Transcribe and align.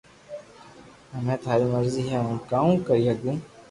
ھمي 1.13 1.35
ٿاري 1.43 1.65
مرزي 1.73 2.01
ھي 2.09 2.15
ھون 2.23 2.37
ڪاو 2.49 2.69
ڪري 2.87 3.03
ھگو 3.11 3.31